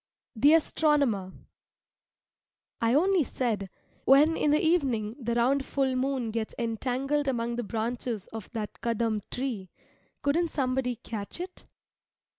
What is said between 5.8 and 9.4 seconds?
moon gets entangled among the branches of that Kadam